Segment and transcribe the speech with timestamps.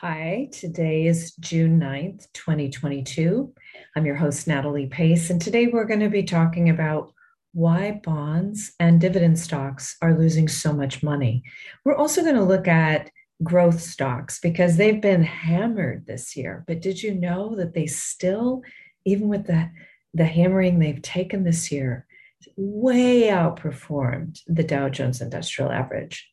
[0.00, 3.50] Hi, today is June 9th, 2022.
[3.96, 7.14] I'm your host, Natalie Pace, and today we're going to be talking about
[7.54, 11.44] why bonds and dividend stocks are losing so much money.
[11.82, 13.10] We're also going to look at
[13.42, 16.62] growth stocks because they've been hammered this year.
[16.66, 18.60] But did you know that they still,
[19.06, 19.70] even with the,
[20.12, 22.04] the hammering they've taken this year,
[22.58, 26.30] way outperformed the Dow Jones Industrial Average?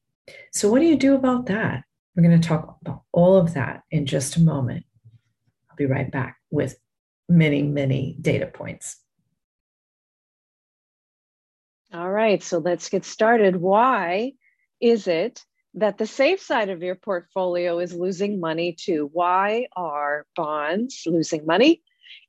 [0.52, 1.86] So, what do you do about that?
[2.16, 4.86] We're going to talk about all of that in just a moment.
[5.70, 6.78] I'll be right back with
[7.28, 8.98] many, many data points.
[11.92, 13.56] All right, so let's get started.
[13.56, 14.34] Why
[14.80, 15.44] is it
[15.76, 19.10] that the safe side of your portfolio is losing money too?
[19.11, 21.82] Why are bonds losing money?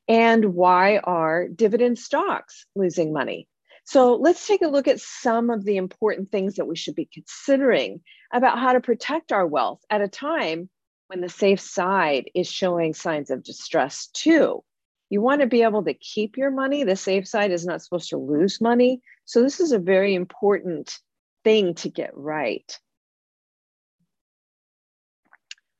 [0.06, 3.48] And why are dividend stocks losing money?
[3.84, 7.08] So let's take a look at some of the important things that we should be
[7.12, 8.00] considering
[8.32, 10.70] about how to protect our wealth at a time
[11.08, 14.64] when the safe side is showing signs of distress too.
[15.10, 16.82] You want to be able to keep your money.
[16.82, 19.02] The safe side is not supposed to lose money.
[19.26, 20.98] So, this is a very important
[21.44, 22.78] thing to get right.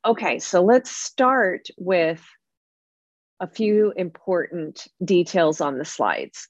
[0.05, 2.23] Okay, so let's start with
[3.41, 6.49] a few important details on the slides.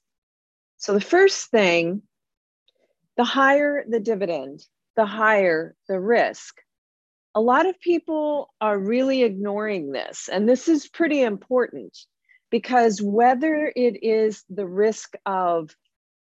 [0.85, 2.03] So the first thing,
[3.17, 4.63] the higher the dividend,
[4.95, 6.61] the higher the risk.
[7.33, 11.97] A lot of people are really ignoring this, and this is pretty important
[12.51, 15.75] because whether it is the risk of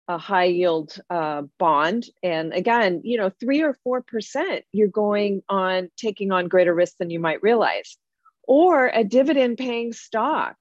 [0.07, 5.43] a high yield uh, bond, and again, you know, three or four percent, you're going
[5.49, 7.97] on taking on greater risk than you might realize,
[8.43, 10.55] or a dividend paying stock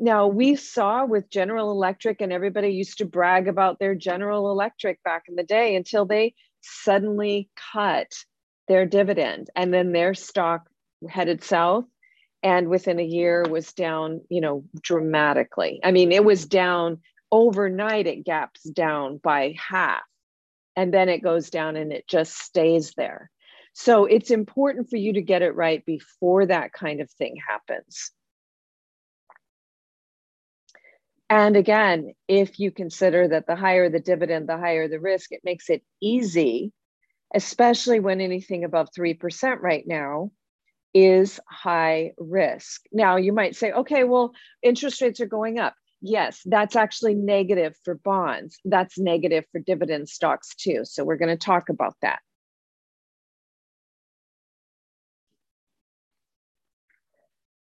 [0.00, 5.02] now, we saw with General Electric, and everybody used to brag about their General Electric
[5.02, 8.12] back in the day until they suddenly cut
[8.66, 9.50] their dividend.
[9.54, 10.68] And then their stock
[11.08, 11.84] headed south
[12.42, 15.80] and within a year was down, you know, dramatically.
[15.84, 17.00] I mean, it was down
[17.30, 20.02] overnight, it gaps down by half.
[20.76, 23.30] And then it goes down and it just stays there.
[23.72, 28.12] So it's important for you to get it right before that kind of thing happens.
[31.30, 35.42] And again, if you consider that the higher the dividend, the higher the risk, it
[35.44, 36.72] makes it easy,
[37.32, 40.32] especially when anything above 3% right now
[40.92, 42.82] is high risk.
[42.90, 45.74] Now, you might say, okay, well, interest rates are going up.
[46.02, 48.58] Yes, that's actually negative for bonds.
[48.64, 50.80] That's negative for dividend stocks too.
[50.84, 52.18] So, we're going to talk about that.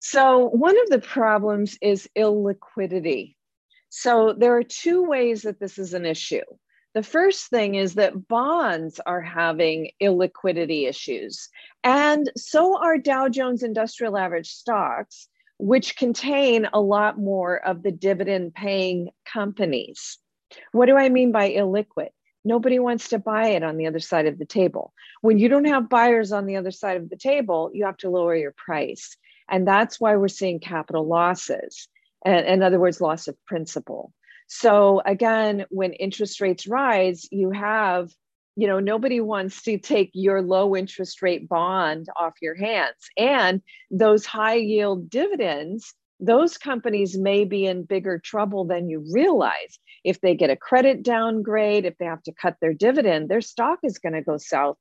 [0.01, 3.37] So, one of the problems is illiquidity.
[3.95, 6.41] So there are two ways that this is an issue.
[6.95, 11.51] The first thing is that bonds are having illiquidity issues,
[11.85, 17.93] and so are Dow Jones Industrial Average stocks, which contain a lot more of the
[17.93, 20.17] dividend paying companies.
[20.73, 22.09] What do I mean by illiquid?
[22.47, 24.95] Nobody wants to buy it on the other side of the table.
[25.21, 28.09] When you don't have buyers on the other side of the table, you have to
[28.09, 29.19] lower your price.
[29.51, 31.89] And that's why we're seeing capital losses
[32.25, 34.13] and in other words, loss of principal.
[34.49, 38.11] So again, when interest rates rise, you have,
[38.57, 43.09] you know, nobody wants to take your low interest rate bond off your hands.
[43.17, 49.79] And those high yield dividends, those companies may be in bigger trouble than you realize.
[50.05, 53.79] If they get a credit downgrade, if they have to cut their dividend, their stock
[53.83, 54.77] is going to go south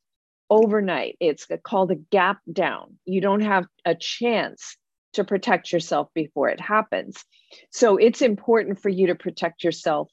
[0.49, 1.15] overnight.
[1.19, 2.97] It's called a gap down.
[3.05, 4.75] You don't have a chance
[5.13, 7.23] to protect yourself before it happens.
[7.71, 10.09] So it's important for you to protect yourself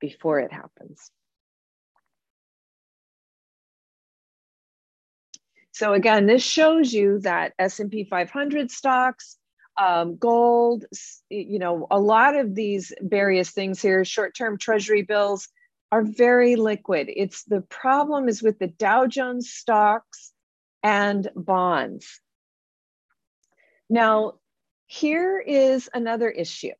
[0.00, 1.10] before it happens.
[5.72, 9.36] So again, this shows you that S&P 500 stocks,
[9.80, 10.84] um, gold,
[11.30, 15.48] you know, a lot of these various things here, short-term treasury bills
[15.92, 17.08] are very liquid.
[17.14, 20.32] It's the problem is with the Dow Jones stocks
[20.82, 22.20] and bonds.
[23.90, 24.34] Now,
[24.86, 26.72] here is another issue.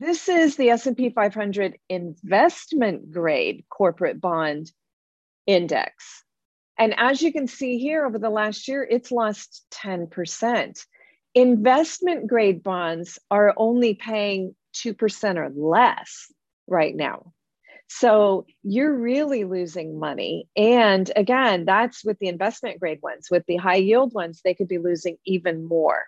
[0.00, 4.72] This is the S&P 500 investment grade corporate bond
[5.46, 6.24] index.
[6.78, 10.84] And as you can see here over the last year, it's lost 10%.
[11.34, 16.32] Investment grade bonds are only paying 2% or less
[16.66, 17.32] right now.
[17.88, 20.48] So you're really losing money.
[20.56, 23.28] And again, that's with the investment grade ones.
[23.30, 26.06] With the high yield ones, they could be losing even more.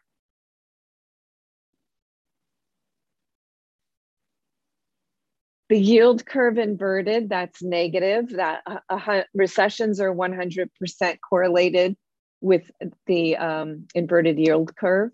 [5.74, 10.68] The yield curve inverted that's negative that uh, recessions are 100%
[11.28, 11.96] correlated
[12.40, 12.70] with
[13.06, 15.10] the um, inverted yield curve.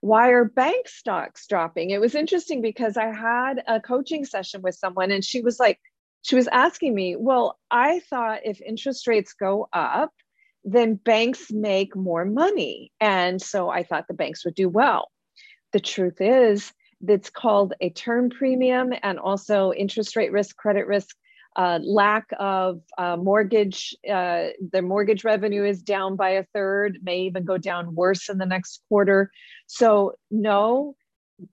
[0.00, 1.90] Why are bank stocks dropping?
[1.90, 5.78] It was interesting because I had a coaching session with someone and she was like,
[6.22, 10.14] she was asking me, Well, I thought if interest rates go up,
[10.64, 12.90] then banks make more money.
[13.00, 15.10] And so I thought the banks would do well.
[15.74, 16.72] The truth is,
[17.06, 21.16] it's called a term premium and also interest rate risk, credit risk,
[21.56, 23.94] uh, lack of uh, mortgage.
[24.08, 28.38] Uh, the mortgage revenue is down by a third, may even go down worse in
[28.38, 29.30] the next quarter.
[29.66, 30.96] So, no,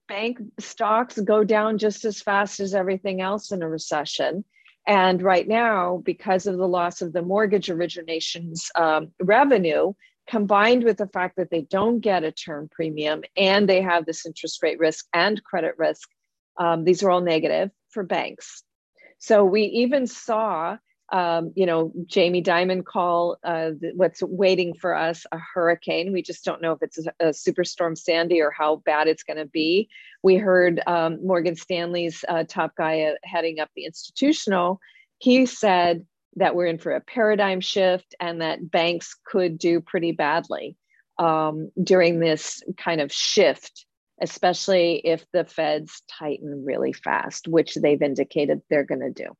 [0.08, 4.44] bank stocks go down just as fast as everything else in a recession.
[4.86, 9.92] And right now, because of the loss of the mortgage originations um, revenue,
[10.30, 14.24] combined with the fact that they don't get a term premium and they have this
[14.24, 16.08] interest rate risk and credit risk,
[16.56, 18.62] um, these are all negative for banks.
[19.18, 20.78] So we even saw,
[21.12, 26.12] um, you know, Jamie Dimon call uh, what's waiting for us a hurricane.
[26.12, 29.38] We just don't know if it's a, a superstorm Sandy or how bad it's going
[29.38, 29.88] to be.
[30.22, 34.78] We heard um, Morgan Stanley's uh, top guy uh, heading up the institutional.
[35.18, 36.06] He said
[36.36, 40.76] that we're in for a paradigm shift and that banks could do pretty badly
[41.18, 43.84] um, during this kind of shift,
[44.22, 49.36] especially if the feds tighten really fast, which they've indicated they're going to do.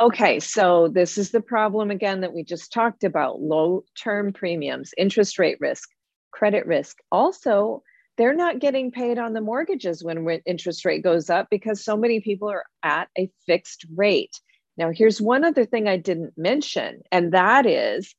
[0.00, 4.92] Okay, so this is the problem again that we just talked about low term premiums,
[4.98, 5.88] interest rate risk,
[6.32, 6.98] credit risk.
[7.12, 7.84] Also,
[8.16, 12.20] they're not getting paid on the mortgages when interest rate goes up because so many
[12.20, 14.40] people are at a fixed rate.
[14.76, 18.14] Now, here's one other thing I didn't mention, and that is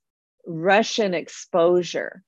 [0.48, 2.24] Russian exposure.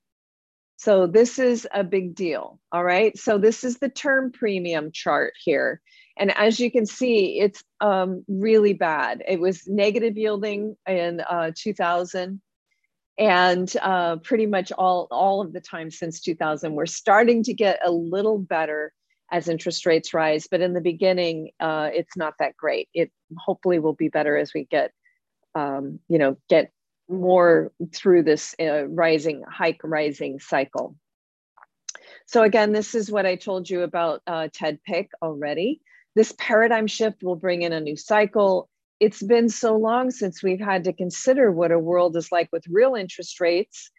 [0.77, 2.59] So, this is a big deal.
[2.71, 3.17] All right.
[3.17, 5.81] So, this is the term premium chart here.
[6.17, 9.23] And as you can see, it's um, really bad.
[9.27, 12.41] It was negative yielding in uh, 2000
[13.17, 17.79] and uh, pretty much all all of the time since 2000 we're starting to get
[17.85, 18.93] a little better
[19.29, 20.47] as interest rates rise.
[20.49, 22.89] But in the beginning uh, it's not that great.
[22.93, 24.91] It hopefully will be better as we get
[25.55, 26.71] um, you know get
[27.09, 30.95] more through this uh, rising hike rising cycle.
[32.25, 35.81] So again this is what i told you about uh, ted pick already.
[36.15, 38.69] This paradigm shift will bring in a new cycle
[38.99, 42.67] it's been so long since we've had to consider what a world is like with
[42.67, 43.91] real interest rates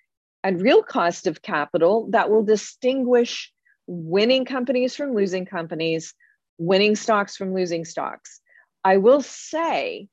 [0.43, 3.53] and real cost of capital that will distinguish
[3.87, 6.15] winning companies from losing companies,
[6.59, 8.41] winning stocks from losing stocks.
[8.85, 10.09] I will say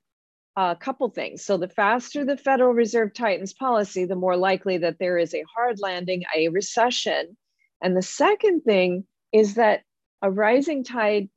[0.55, 1.43] a couple things.
[1.43, 5.43] So, the faster the Federal Reserve tightens policy, the more likely that there is a
[5.55, 7.37] hard landing, a recession.
[7.81, 9.81] And the second thing is that
[10.21, 11.29] a rising tide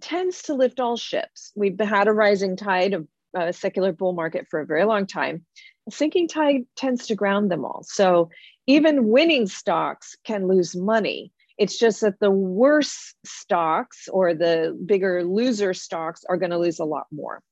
[0.00, 1.52] tends to lift all ships.
[1.54, 5.44] We've had a rising tide of a secular bull market for a very long time.
[5.88, 7.82] A sinking tide tends to ground them all.
[7.84, 8.30] So
[8.66, 11.32] even winning stocks can lose money.
[11.56, 16.78] It's just that the worse stocks or the bigger loser stocks are going to lose
[16.78, 17.42] a lot more.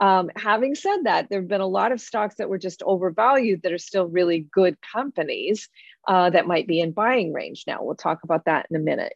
[0.00, 3.62] Um, having said that, there have been a lot of stocks that were just overvalued
[3.62, 5.68] that are still really good companies
[6.06, 7.78] uh, that might be in buying range now.
[7.82, 9.14] We'll talk about that in a minute.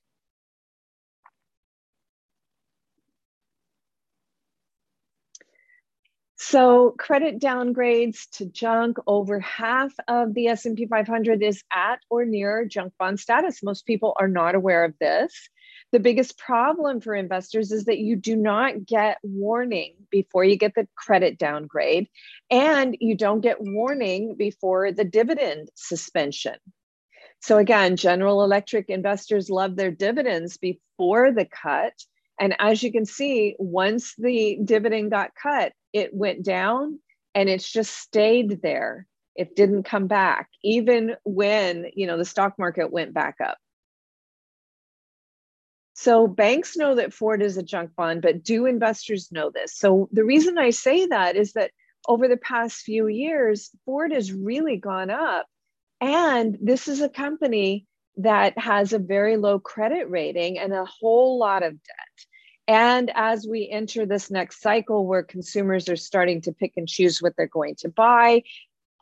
[6.43, 12.65] So credit downgrades to junk, over half of the S&P 500 is at or near
[12.65, 13.63] junk bond status.
[13.63, 15.51] Most people are not aware of this.
[15.93, 20.75] The biggest problem for investors is that you do not get warning before you get
[20.75, 22.09] the credit downgrade,
[22.51, 26.57] and you don't get warning before the dividend suspension.
[27.43, 31.93] So, again, General Electric investors love their dividends before the cut.
[32.41, 36.99] And as you can see, once the dividend got cut, it went down
[37.35, 39.07] and it's just stayed there.
[39.37, 43.59] It didn't come back, even when you know the stock market went back up.
[45.95, 49.77] So banks know that Ford is a junk bond, but do investors know this?
[49.77, 51.73] So the reason I say that is that
[52.09, 55.47] over the past few years, Ford has really gone up.
[56.01, 61.39] And this is a company that has a very low credit rating and a whole
[61.39, 62.27] lot of debt.
[62.71, 67.21] And as we enter this next cycle where consumers are starting to pick and choose
[67.21, 68.45] what they're going to buy,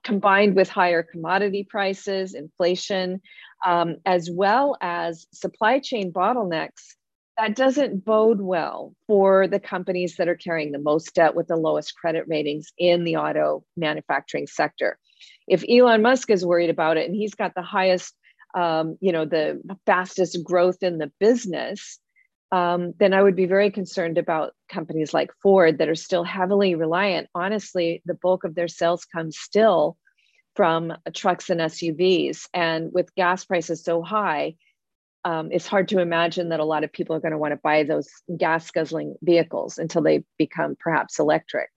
[0.02, 3.20] combined with higher commodity prices, inflation,
[3.66, 6.94] um, as well as supply chain bottlenecks,
[7.36, 11.56] that doesn't bode well for the companies that are carrying the most debt with the
[11.56, 14.98] lowest credit ratings in the auto manufacturing sector.
[15.46, 18.14] If Elon Musk is worried about it and he's got the highest,
[18.54, 22.00] um, you know, the fastest growth in the business,
[22.50, 26.74] um, then I would be very concerned about companies like Ford that are still heavily
[26.74, 27.28] reliant.
[27.34, 29.96] Honestly, the bulk of their sales comes still
[30.54, 32.48] from trucks and SUVs.
[32.54, 34.56] And with gas prices so high,
[35.24, 37.60] um, it's hard to imagine that a lot of people are going to want to
[37.62, 41.68] buy those gas guzzling vehicles until they become perhaps electric.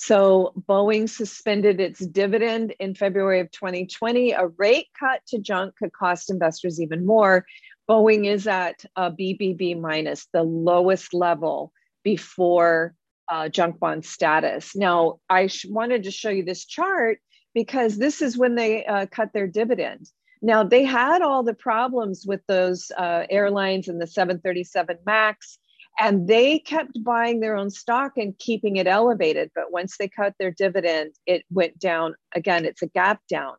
[0.00, 4.32] So Boeing suspended its dividend in February of 2020.
[4.32, 7.44] A rate cut to junk could cost investors even more.
[7.86, 11.70] Boeing is at a BBB minus, the lowest level
[12.02, 12.94] before
[13.28, 14.74] uh, junk bond status.
[14.74, 17.18] Now, I sh- wanted to show you this chart
[17.54, 20.08] because this is when they uh, cut their dividend.
[20.40, 25.58] Now, they had all the problems with those uh, airlines and the 737 MAX
[26.00, 29.50] and they kept buying their own stock and keeping it elevated.
[29.54, 32.14] But once they cut their dividend it went down.
[32.34, 33.54] Again it's a gap down.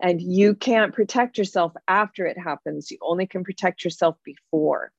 [0.00, 2.90] And you can't protect yourself after it happens.
[2.90, 4.92] You only can protect yourself before.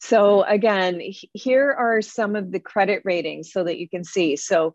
[0.00, 1.00] So again
[1.32, 4.34] here are some of the credit ratings so that you can see.
[4.34, 4.74] So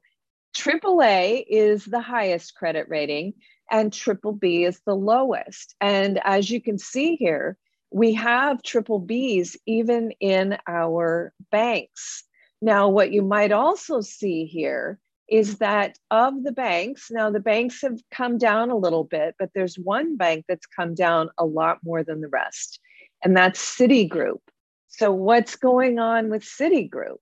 [0.55, 3.33] AAA is the highest credit rating
[3.69, 5.75] and triple B is the lowest.
[5.81, 7.57] And as you can see here
[7.95, 12.25] we have triple Bs even in our banks.
[12.61, 14.99] Now, what you might also see here
[15.29, 19.49] is that of the banks, now the banks have come down a little bit, but
[19.55, 22.81] there's one bank that's come down a lot more than the rest,
[23.23, 24.41] and that's Citigroup.
[24.89, 27.19] So, what's going on with Citigroup?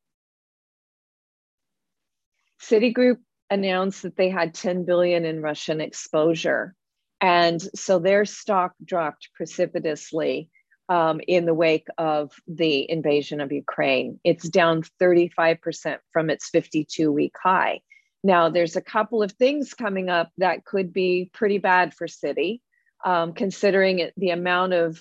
[2.59, 3.19] Citigroup
[3.51, 6.73] announced that they had 10 billion in Russian exposure.
[7.21, 10.49] And so their stock dropped precipitously
[10.89, 14.19] um, in the wake of the invasion of Ukraine.
[14.23, 17.81] It's down 35% from its 52 week high.
[18.23, 22.61] Now, there's a couple of things coming up that could be pretty bad for Citi,
[23.03, 24.99] um, considering it, the amount of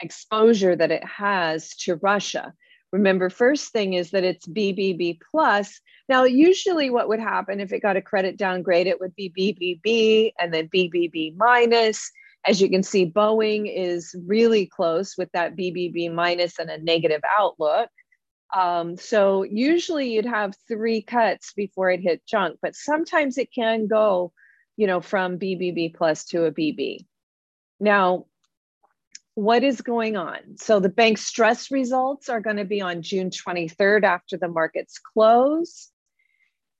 [0.00, 2.52] exposure that it has to Russia.
[2.92, 5.80] Remember, first thing is that it's BBB plus.
[6.08, 10.32] Now, usually, what would happen if it got a credit downgrade, it would be BBB
[10.38, 12.10] and then BBB minus.
[12.46, 17.20] As you can see, Boeing is really close with that BBB minus and a negative
[17.38, 17.90] outlook.
[18.54, 23.86] Um, so usually you'd have three cuts before it hit junk, but sometimes it can
[23.86, 24.32] go,
[24.76, 27.06] you know, from BBB plus to a BB.
[27.78, 28.26] Now,
[29.34, 30.56] what is going on?
[30.56, 34.98] So the bank stress results are going to be on June 23rd after the markets
[34.98, 35.89] close.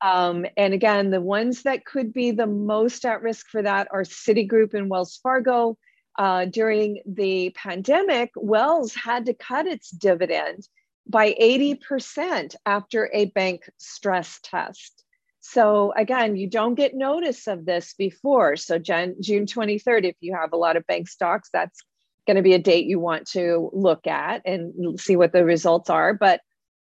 [0.02, 4.02] Um, and again, the ones that could be the most at risk for that are
[4.02, 5.76] Citigroup and Wells Fargo.
[6.19, 10.66] Uh, during the pandemic, Wells had to cut its dividend
[11.07, 15.04] by 80% after a bank stress test.
[15.40, 18.57] So again, you don't get notice of this before.
[18.57, 21.80] So June 23rd, if you have a lot of bank stocks, that's
[22.26, 25.88] going to be a date you want to look at and see what the results
[25.88, 26.12] are.
[26.14, 26.40] But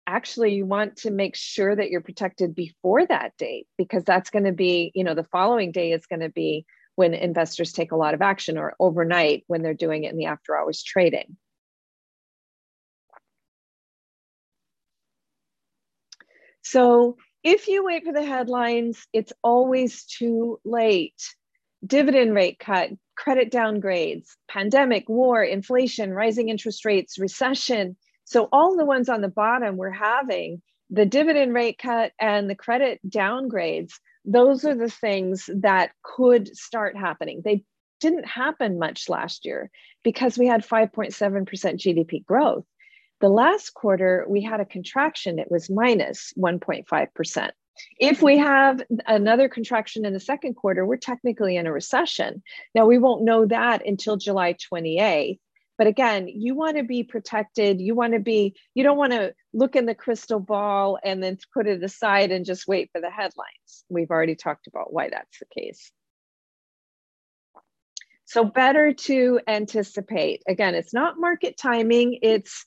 [0.06, 4.44] actually you want to make sure that you're protected before that date because that's going
[4.44, 6.64] to be you know the following day is going to be
[6.96, 10.26] when investors take a lot of action or overnight when they're doing it in the
[10.26, 11.37] after hours trading.
[16.62, 21.34] So if you wait for the headlines it's always too late.
[21.87, 28.84] Dividend rate cut credit downgrades pandemic war inflation rising interest rates recession so all the
[28.84, 33.92] ones on the bottom we're having the dividend rate cut and the credit downgrades,
[34.24, 37.42] those are the things that could start happening.
[37.44, 37.64] They
[38.00, 39.70] didn't happen much last year
[40.02, 41.14] because we had 5.7%
[41.46, 42.64] GDP growth.
[43.20, 47.50] The last quarter, we had a contraction, it was minus 1.5%.
[47.98, 52.42] If we have another contraction in the second quarter, we're technically in a recession.
[52.74, 55.38] Now, we won't know that until July 28th.
[55.76, 57.80] But again, you want to be protected.
[57.80, 61.38] You want to be, you don't want to look in the crystal ball and then
[61.52, 63.84] put it aside and just wait for the headlines.
[63.88, 65.90] We've already talked about why that's the case.
[68.26, 70.42] So, better to anticipate.
[70.48, 72.64] Again, it's not market timing, it's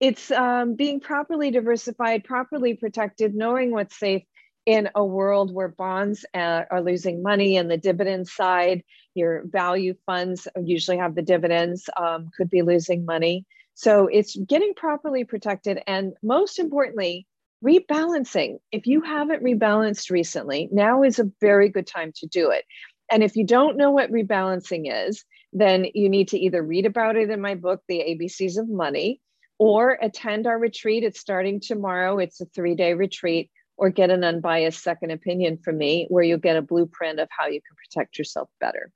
[0.00, 4.24] it's um, being properly diversified, properly protected, knowing what's safe,
[4.66, 8.82] in a world where bonds uh, are losing money and the dividend side,
[9.14, 13.44] your value funds usually have the dividends, um, could be losing money.
[13.74, 15.80] So it's getting properly protected.
[15.86, 17.26] And most importantly,
[17.64, 18.58] rebalancing.
[18.70, 22.64] If you haven't rebalanced recently, now is a very good time to do it.
[23.10, 27.16] And if you don't know what rebalancing is, then you need to either read about
[27.16, 29.20] it in my book, The ABCs of Money,
[29.58, 31.04] or attend our retreat.
[31.04, 32.18] It's starting tomorrow.
[32.18, 33.50] It's a three day retreat
[33.82, 37.48] or get an unbiased second opinion from me where you'll get a blueprint of how
[37.48, 38.92] you can protect yourself better.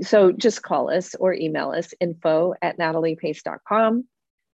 [0.00, 4.04] so just call us or email us info at nataliepace.com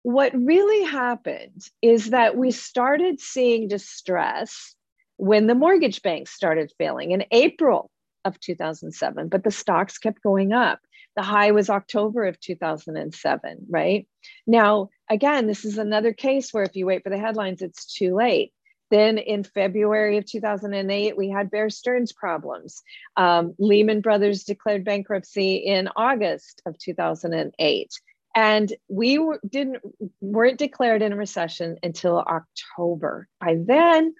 [0.02, 4.74] what really happened is that we started seeing distress
[5.16, 7.90] when the mortgage banks started failing in April
[8.24, 10.80] of 2007, but the stocks kept going up.
[11.16, 14.06] The high was October of 2007, right?
[14.46, 18.14] Now, again, this is another case where if you wait for the headlines, it's too
[18.14, 18.52] late.
[18.90, 22.82] Then in February of 2008, we had Bear Stearns problems.
[23.16, 27.90] Um, Lehman Brothers declared bankruptcy in August of 2008
[28.38, 29.82] and we were, didn't
[30.20, 33.26] weren't declared in a recession until October.
[33.40, 34.14] By then,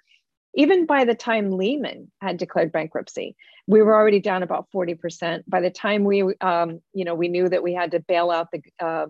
[0.55, 5.43] even by the time Lehman had declared bankruptcy, we were already down about 40%.
[5.47, 8.49] By the time we, um, you know, we knew that we had to bail out
[8.51, 9.05] the, uh,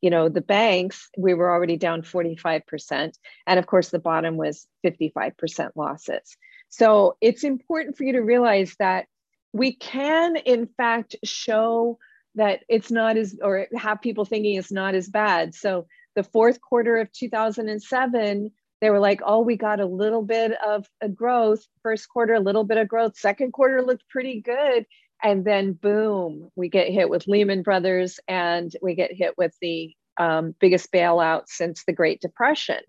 [0.00, 3.12] you know, the banks, we were already down 45%.
[3.46, 6.36] And of course, the bottom was 55% losses.
[6.68, 9.06] So it's important for you to realize that
[9.52, 11.98] we can, in fact, show
[12.34, 15.54] that it's not as, or have people thinking it's not as bad.
[15.54, 20.52] So the fourth quarter of 2007 they were like, oh, we got a little bit
[20.64, 21.64] of a growth.
[21.82, 23.16] First quarter, a little bit of growth.
[23.16, 24.86] Second quarter looked pretty good.
[25.22, 29.94] And then boom, we get hit with Lehman Brothers and we get hit with the
[30.18, 32.80] um, biggest bailout since the Great Depression.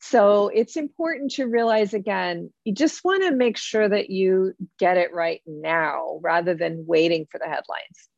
[0.00, 4.96] So it's important to realize again, you just want to make sure that you get
[4.96, 8.08] it right now rather than waiting for the headlines.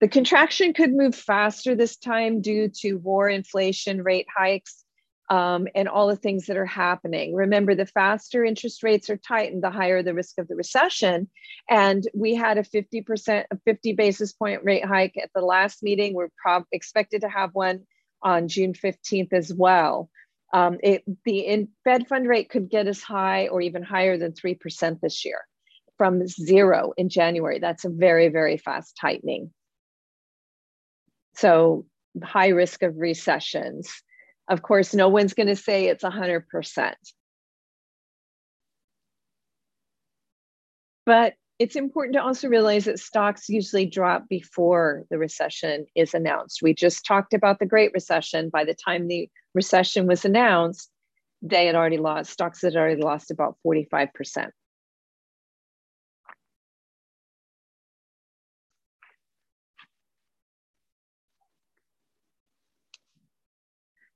[0.00, 4.83] The contraction could move faster this time due to war, inflation, rate hikes,
[5.30, 7.34] um, and all the things that are happening.
[7.34, 11.30] Remember, the faster interest rates are tightened, the higher the risk of the recession.
[11.68, 16.14] And we had a 50%, a 50 basis point rate hike at the last meeting.
[16.14, 17.80] We're prob- expected to have one
[18.22, 20.10] on June 15th as well.
[20.52, 24.32] Um, it, the in, Fed fund rate could get as high or even higher than
[24.32, 25.40] 3% this year
[25.96, 27.58] from zero in January.
[27.58, 29.52] That's a very, very fast tightening.
[31.36, 31.86] So,
[32.22, 33.90] high risk of recessions.
[34.48, 36.94] Of course, no one's going to say it's 100%.
[41.06, 46.62] But it's important to also realize that stocks usually drop before the recession is announced.
[46.62, 48.50] We just talked about the Great Recession.
[48.50, 50.90] By the time the recession was announced,
[51.42, 54.50] they had already lost, stocks had already lost about 45%.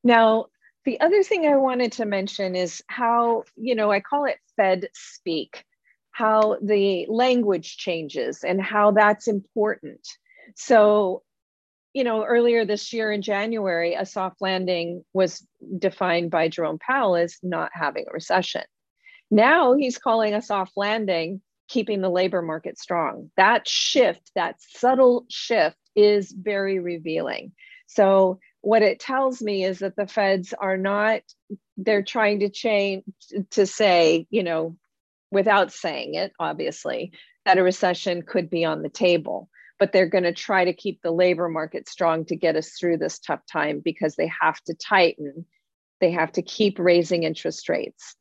[0.04, 0.46] Now,
[0.84, 4.88] the other thing I wanted to mention is how, you know, I call it Fed
[4.94, 5.64] speak,
[6.12, 10.06] how the language changes and how that's important.
[10.56, 11.22] So,
[11.92, 15.46] you know, earlier this year in January, a soft landing was
[15.78, 18.62] defined by Jerome Powell as not having a recession.
[19.30, 23.30] Now he's calling a soft landing keeping the labor market strong.
[23.36, 27.52] That shift, that subtle shift, is very revealing.
[27.86, 31.20] So what it tells me is that the feds are not
[31.76, 33.04] they're trying to change
[33.50, 34.76] to say you know
[35.30, 37.12] without saying it obviously
[37.48, 39.48] that a recession could be on the table.
[39.78, 42.98] But they're going to try to keep the labor market strong to get us through
[42.98, 45.46] this tough time because they have to tighten.
[46.00, 48.16] They have to keep raising interest rates.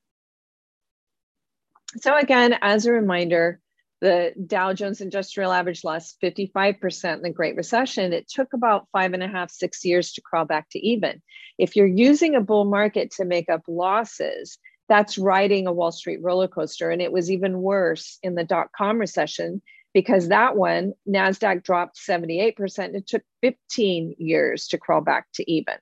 [1.98, 3.60] So again as a reminder
[4.00, 8.14] The Dow Jones Industrial Average lost 55% in the Great Recession.
[8.14, 11.22] It took about five and a half, six years to crawl back to even.
[11.58, 16.22] If you're using a bull market to make up losses, that's riding a Wall Street
[16.22, 16.92] roller coaster.
[16.92, 19.62] And it was even worse in the dot com recession
[19.94, 22.96] because that one, NASDAQ dropped 78%.
[22.96, 25.78] It took 15 years to crawl back to even.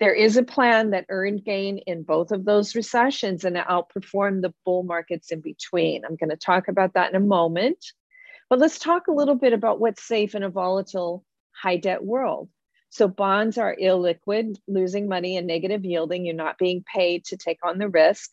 [0.00, 4.54] There is a plan that earned gain in both of those recessions and outperformed the
[4.64, 6.04] bull markets in between.
[6.04, 7.84] I'm going to talk about that in a moment.
[8.48, 12.48] But let's talk a little bit about what's safe in a volatile, high debt world.
[12.90, 16.24] So, bonds are illiquid, losing money and negative yielding.
[16.24, 18.30] You're not being paid to take on the risk.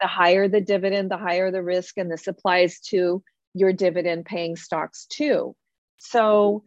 [0.00, 1.98] The higher the dividend, the higher the risk.
[1.98, 3.22] And this applies to
[3.54, 5.54] your dividend paying stocks too.
[5.98, 6.62] So,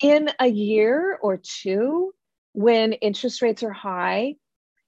[0.00, 2.12] in a year or two,
[2.54, 4.36] when interest rates are high,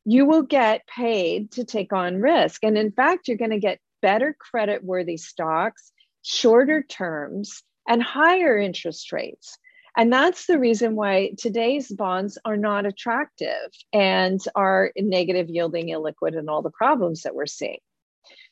[0.04, 2.62] you will get paid to take on risk.
[2.64, 8.56] And in fact, you're going to get better credit worthy stocks, shorter terms, and higher
[8.56, 9.58] interest rates.
[9.96, 16.38] And that's the reason why today's bonds are not attractive and are negative yielding, illiquid,
[16.38, 17.78] and all the problems that we're seeing.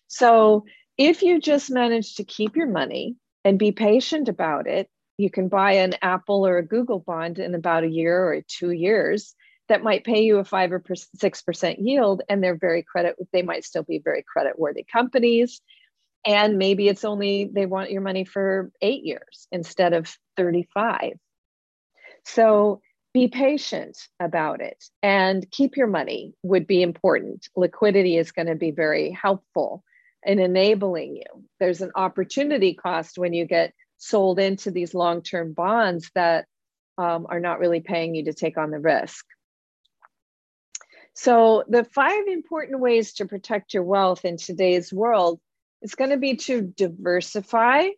[0.09, 0.65] So,
[0.97, 5.49] if you just manage to keep your money and be patient about it, you can
[5.49, 9.35] buy an Apple or a Google bond in about a year or two years
[9.69, 10.83] that might pay you a five or
[11.17, 13.17] six percent yield, and they're very credit.
[13.33, 15.61] They might still be very credit worthy companies,
[16.27, 21.13] and maybe it's only they want your money for eight years instead of thirty five.
[22.25, 22.81] So
[23.13, 27.47] be patient about it and keep your money would be important.
[27.55, 29.85] Liquidity is going to be very helpful
[30.25, 31.45] in enabling you.
[31.61, 33.73] There's an opportunity cost when you get
[34.05, 36.47] sold into these long term bonds that
[36.99, 39.25] um, are not really paying you to take on the risk.
[41.15, 45.41] So, the five important ways to protect your wealth in today's world
[45.81, 47.89] is going to be to diversify,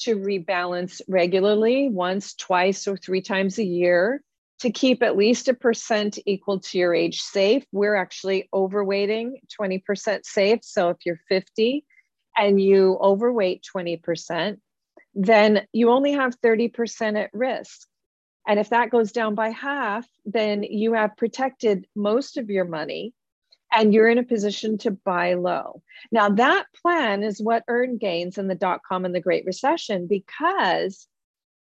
[0.00, 4.22] to rebalance regularly, once, twice, or three times a year,
[4.60, 7.64] to keep at least a percent equal to your age safe.
[7.72, 10.60] We're actually overweighting 20% safe.
[10.62, 11.84] So, if you're 50
[12.36, 14.58] and you overweight 20%,
[15.18, 17.88] then you only have 30% at risk.
[18.46, 23.12] And if that goes down by half, then you have protected most of your money
[23.74, 25.82] and you're in a position to buy low.
[26.12, 30.06] Now, that plan is what earned gains in the dot com and the Great Recession
[30.06, 31.08] because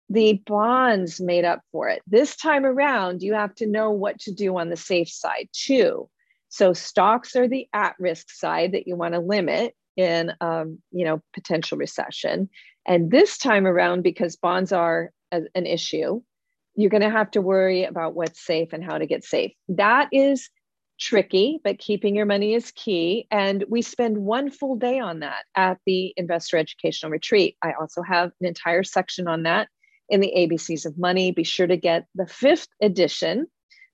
[0.10, 2.02] the bonds made up for it.
[2.08, 6.10] This time around, you have to know what to do on the safe side too.
[6.50, 11.06] So, stocks are the at risk side that you want to limit in um, you
[11.06, 12.50] know potential recession.
[12.86, 16.22] And this time around because bonds are a, an issue
[16.76, 19.52] you're going to have to worry about what's safe and how to get safe.
[19.70, 20.50] That is
[21.00, 23.28] tricky but keeping your money is key.
[23.32, 27.58] And we spend one full day on that at the investor educational retreat.
[27.64, 29.68] I also have an entire section on that
[30.10, 31.32] in the abcs of money.
[31.32, 33.48] Be sure to get the fifth edition.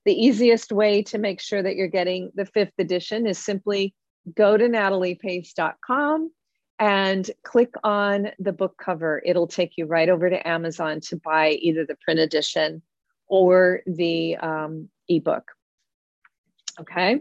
[0.04, 3.94] The easiest way to make sure that you're getting the fifth edition is simply
[4.34, 6.30] go to nataliepace.com
[6.78, 9.22] and click on the book cover.
[9.24, 12.82] It'll take you right over to Amazon to buy either the print edition
[13.28, 15.52] or the um, ebook.
[16.80, 17.20] Okay.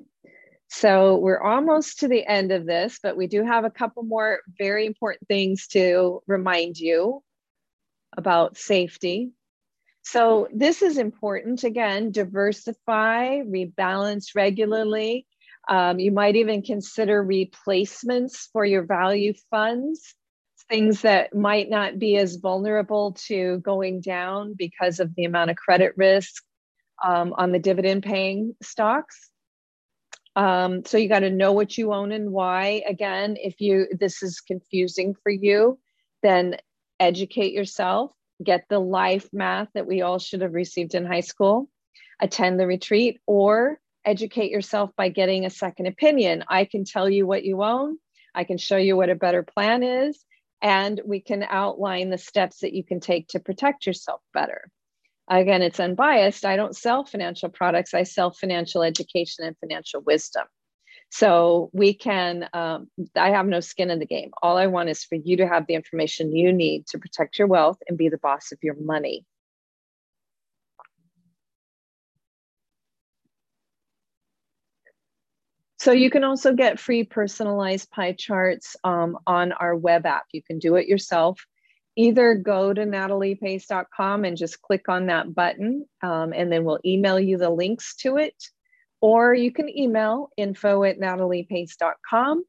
[0.70, 4.40] So we're almost to the end of this, but we do have a couple more
[4.58, 7.24] very important things to remind you
[8.16, 9.32] about safety.
[10.04, 11.64] So this is important.
[11.64, 15.26] Again, diversify, rebalance regularly.
[15.70, 20.16] Um, you might even consider replacements for your value funds,
[20.68, 25.58] things that might not be as vulnerable to going down because of the amount of
[25.58, 26.44] credit risk
[27.06, 29.30] um, on the dividend paying stocks.
[30.36, 32.84] Um, so you got to know what you own and why.
[32.88, 35.80] Again, if you this is confusing for you,
[36.24, 36.58] then
[37.00, 38.12] educate yourself.
[38.44, 41.70] Get the life math that we all should have received in high school.
[42.20, 46.44] Attend the retreat or educate yourself by getting a second opinion.
[46.48, 47.98] I can tell you what you own,
[48.34, 50.24] I can show you what a better plan is,
[50.62, 54.70] and we can outline the steps that you can take to protect yourself better.
[55.30, 56.44] Again, it's unbiased.
[56.44, 60.46] I don't sell financial products, I sell financial education and financial wisdom.
[61.12, 64.32] So we can, um, I have no skin in the game.
[64.44, 67.48] All I want is for you to have the information you need to protect your
[67.48, 69.26] wealth and be the boss of your money.
[75.90, 80.26] So you can also get free personalized pie charts um, on our web app.
[80.32, 81.44] You can do it yourself.
[81.96, 87.20] Either go to nataliepace.com and just click on that button, um, and then we'll email
[87.20, 88.36] you the links to it.
[89.02, 92.44] Or you can email info at nataliepace.com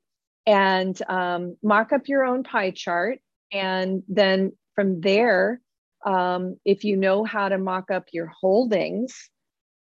[0.45, 3.21] and um, mock up your own pie chart.
[3.51, 5.63] And then from there,
[6.05, 9.31] um, if you know how to mock up your holdings,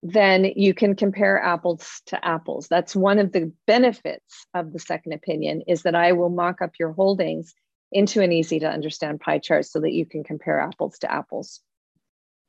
[0.06, 2.68] then you can compare apples to apples.
[2.68, 6.72] That's one of the benefits of the second opinion is that I will mock up
[6.78, 7.56] your holdings
[7.90, 11.62] into an easy to understand pie chart so that you can compare apples to apples.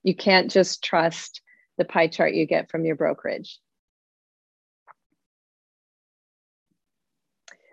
[0.03, 1.43] You can't just trust
[1.79, 3.61] the pie chart you get from your brokerage.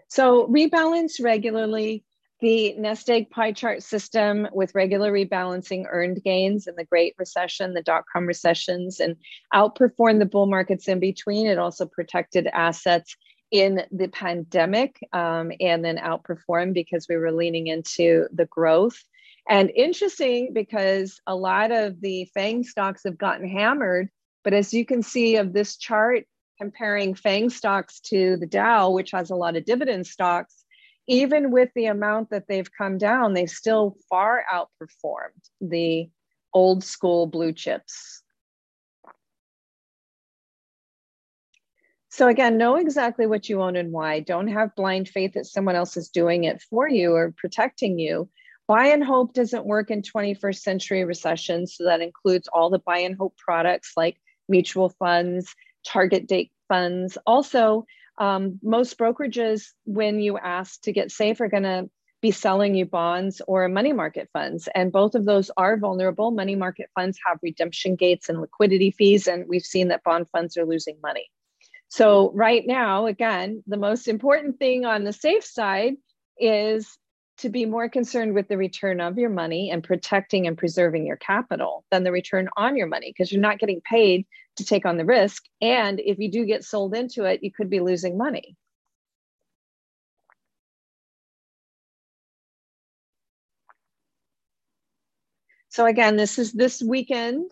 [0.09, 2.03] So rebalance regularly
[2.41, 7.73] the nest egg pie chart system with regular rebalancing earned gains in the Great Recession,
[7.73, 9.15] the dot com recessions, and
[9.53, 11.45] outperformed the bull markets in between.
[11.45, 13.15] It also protected assets
[13.51, 18.97] in the pandemic um, and then outperformed because we were leaning into the growth.
[19.49, 24.09] And interesting because a lot of the FANG stocks have gotten hammered.
[24.43, 26.25] But as you can see of this chart,
[26.59, 30.60] comparing FANG stocks to the Dow, which has a lot of dividend stocks,
[31.07, 36.09] even with the amount that they've come down, they still far outperformed the
[36.53, 38.21] old school blue chips.
[42.09, 44.19] So, again, know exactly what you own and why.
[44.19, 48.29] Don't have blind faith that someone else is doing it for you or protecting you.
[48.67, 51.75] Buy and hope doesn't work in 21st century recessions.
[51.75, 54.17] So, that includes all the buy and hope products like
[54.49, 57.17] mutual funds, target date funds.
[57.25, 57.85] Also,
[58.17, 61.89] um, most brokerages, when you ask to get safe, are going to
[62.21, 64.69] be selling you bonds or money market funds.
[64.75, 66.31] And both of those are vulnerable.
[66.31, 70.55] Money market funds have redemption gates and liquidity fees, and we've seen that bond funds
[70.57, 71.29] are losing money.
[71.87, 75.95] So, right now, again, the most important thing on the safe side
[76.39, 76.97] is
[77.41, 81.17] to be more concerned with the return of your money and protecting and preserving your
[81.17, 84.25] capital than the return on your money because you're not getting paid
[84.57, 85.43] to take on the risk.
[85.59, 88.55] And if you do get sold into it, you could be losing money.
[95.69, 97.49] So, again, this is this weekend,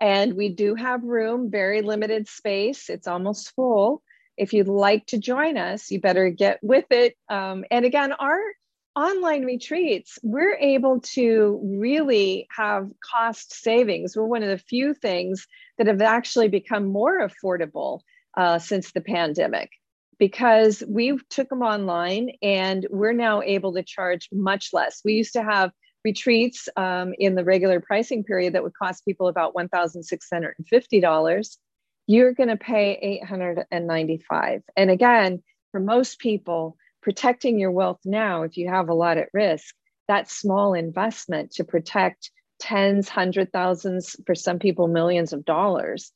[0.00, 2.90] and we do have room, very limited space.
[2.90, 4.02] It's almost full.
[4.36, 7.16] If you'd like to join us, you better get with it.
[7.28, 8.40] Um, and again, our
[8.94, 14.16] online retreats, we're able to really have cost savings.
[14.16, 15.46] We're one of the few things
[15.78, 18.00] that have actually become more affordable
[18.36, 19.70] uh, since the pandemic
[20.18, 25.00] because we took them online and we're now able to charge much less.
[25.04, 25.72] We used to have
[26.04, 31.56] retreats um, in the regular pricing period that would cost people about $1,650.
[32.08, 34.62] You're going to pay 895.
[34.76, 39.28] And again, for most people, protecting your wealth now, if you have a lot at
[39.34, 39.74] risk,
[40.08, 46.12] that small investment to protect tens, hundred thousands, for some people, millions of dollars,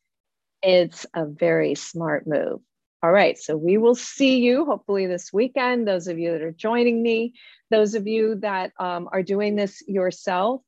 [0.62, 2.60] it's a very smart move.
[3.02, 5.86] All right, so we will see you hopefully this weekend.
[5.86, 7.34] Those of you that are joining me,
[7.70, 10.62] those of you that um, are doing this yourself,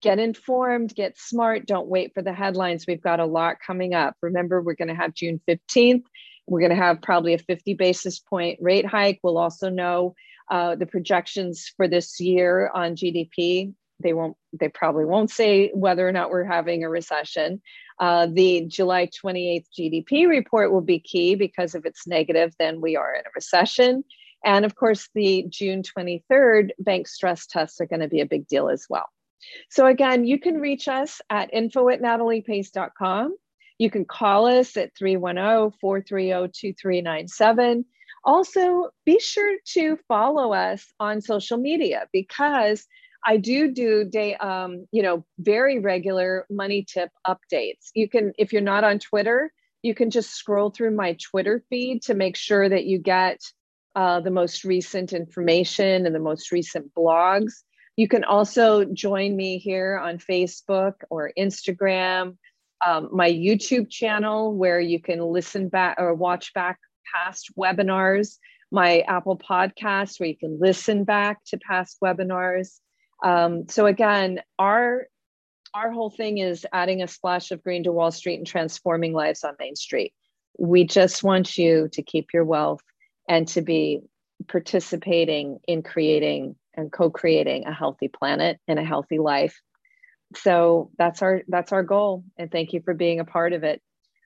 [0.00, 1.66] get informed, get smart.
[1.66, 2.86] Don't wait for the headlines.
[2.86, 4.16] We've got a lot coming up.
[4.22, 6.04] Remember, we're going to have June 15th
[6.46, 9.20] we're going to have probably a 50 basis point rate hike.
[9.22, 10.14] We'll also know
[10.50, 13.72] uh, the projections for this year on GDP.
[14.00, 14.36] They won't.
[14.52, 17.62] They probably won't say whether or not we're having a recession.
[18.00, 22.96] Uh, the July 28th GDP report will be key because if it's negative, then we
[22.96, 24.04] are in a recession.
[24.44, 28.46] And of course, the June 23rd bank stress tests are going to be a big
[28.46, 29.06] deal as well.
[29.70, 33.36] So again, you can reach us at info at nataliepace.com.
[33.84, 37.84] You can call us at 310 430 2397.
[38.24, 42.86] Also, be sure to follow us on social media because
[43.26, 47.90] I do do day, um, you know, very regular money tip updates.
[47.92, 52.04] You can, if you're not on Twitter, you can just scroll through my Twitter feed
[52.04, 53.42] to make sure that you get
[53.94, 57.52] uh, the most recent information and the most recent blogs.
[57.96, 62.38] You can also join me here on Facebook or Instagram
[62.84, 66.78] um, my YouTube channel where you can listen back or watch back
[67.14, 68.38] past webinars,
[68.70, 72.80] my Apple podcast where you can listen back to past webinars.
[73.22, 75.06] Um, so again, our
[75.74, 79.42] our whole thing is adding a splash of green to Wall Street and transforming lives
[79.42, 80.14] on Main Street.
[80.56, 82.82] We just want you to keep your wealth
[83.28, 84.02] and to be
[84.46, 89.60] participating in creating and co-creating a healthy planet and a healthy life
[90.36, 93.80] so that's our that's our goal and thank you for being a part of it.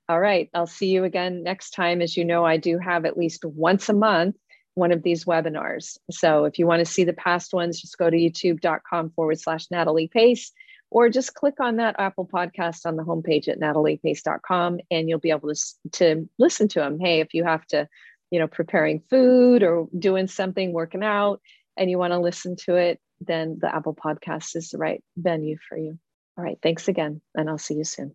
[0.09, 2.01] All right i'll see you again next time.
[2.01, 4.37] As you know i do have at least once a month
[4.75, 5.99] one of these webinars.
[6.11, 9.67] So if you want to see the past ones just go to youtube.com forward slash
[9.71, 10.53] natalie pace
[10.91, 15.31] or just click on that apple podcast on the homepage at nataliepace.com and you'll be
[15.31, 17.89] able to, to listen to them hey if you have to
[18.31, 21.41] you know preparing food or doing something working out
[21.77, 25.57] and you want to listen to it then the Apple Podcast is the right venue
[25.69, 25.99] for you.
[26.37, 26.59] All right.
[26.63, 27.21] Thanks again.
[27.35, 28.15] And I'll see you soon.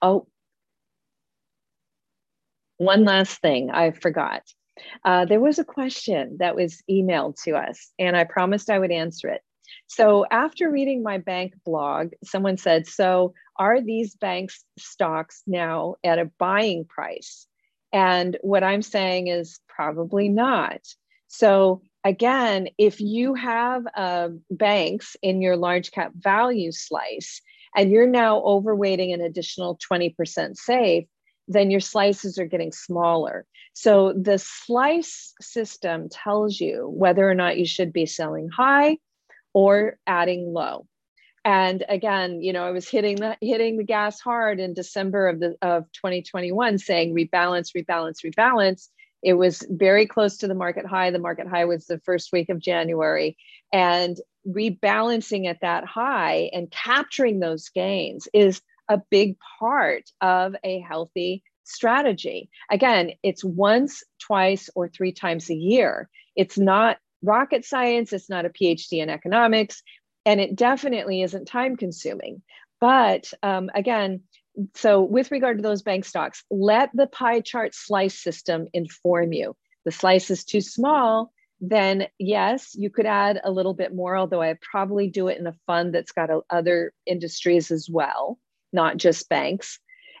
[0.00, 0.26] Oh,
[2.76, 4.42] one last thing I forgot.
[5.04, 8.90] Uh, there was a question that was emailed to us, and I promised I would
[8.90, 9.40] answer it.
[9.86, 16.18] So, after reading my bank blog, someone said, So, are these banks stocks now at
[16.18, 17.46] a buying price?
[17.92, 20.80] And what I'm saying is probably not.
[21.36, 27.40] So, again, if you have uh, banks in your large cap value slice
[27.74, 31.06] and you're now overweighting an additional 20% safe,
[31.48, 33.46] then your slices are getting smaller.
[33.72, 38.98] So the slice system tells you whether or not you should be selling high
[39.52, 40.86] or adding low.
[41.44, 45.40] And again, you know, I was hitting the hitting the gas hard in December of
[45.40, 48.88] the of 2021 saying rebalance, rebalance, rebalance.
[49.24, 51.10] It was very close to the market high.
[51.10, 53.36] The market high was the first week of January.
[53.72, 60.80] And rebalancing at that high and capturing those gains is a big part of a
[60.80, 62.50] healthy strategy.
[62.70, 66.10] Again, it's once, twice, or three times a year.
[66.36, 69.82] It's not rocket science, it's not a PhD in economics,
[70.26, 72.42] and it definitely isn't time consuming.
[72.78, 74.24] But um, again,
[74.74, 79.56] so with regard to those bank stocks, let the pie chart slice system inform you.
[79.84, 84.42] The slice is too small, then yes, you could add a little bit more, although
[84.42, 88.38] I probably do it in a fund that's got other industries as well
[88.74, 89.78] not just banks.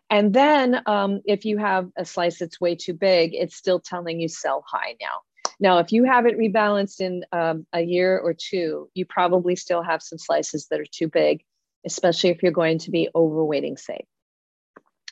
[0.08, 4.20] And then um, if you have a slice that's way too big, it's still telling
[4.20, 5.20] you sell high now.
[5.60, 9.82] Now, if you have it rebalanced in um, a year or two, you probably still
[9.82, 11.42] have some slices that are too big,
[11.84, 14.04] especially if you're going to be overweighting safe.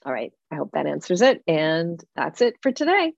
[0.04, 1.42] All right, I hope that answers it.
[1.46, 3.12] And that's it for today.